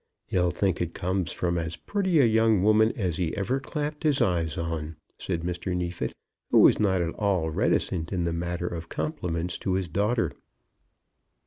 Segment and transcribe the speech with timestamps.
[0.25, 4.19] "He'll think it comes from as pretty a young woman as he ever clapped his
[4.19, 5.77] eyes on," said Mr.
[5.77, 6.11] Neefit,
[6.49, 10.31] who was not at all reticent in the matter of compliments to his daughter.